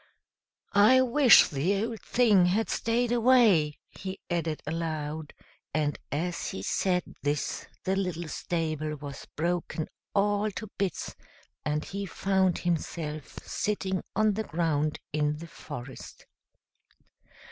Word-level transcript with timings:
"I 0.73 1.01
wish 1.03 1.47
the 1.47 1.85
old 1.85 2.01
thing 2.01 2.47
had 2.47 2.71
stayed 2.71 3.11
away," 3.11 3.77
he 3.91 4.19
added 4.31 4.63
aloud, 4.65 5.31
and 5.75 5.99
as 6.11 6.49
he 6.49 6.63
said 6.63 7.03
this 7.21 7.67
the 7.83 7.95
little 7.95 8.27
stable 8.27 8.95
was 8.95 9.27
broken 9.35 9.87
all 10.15 10.49
to 10.53 10.67
bits, 10.79 11.13
and 11.63 11.85
he 11.85 12.07
found 12.07 12.57
himself 12.57 13.37
sitting 13.45 14.01
on 14.15 14.33
the 14.33 14.43
ground 14.45 14.97
in 15.13 15.37
the 15.37 15.45
forest. 15.45 16.25